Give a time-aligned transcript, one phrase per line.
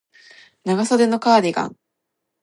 [0.65, 1.77] 長袖のカーディガン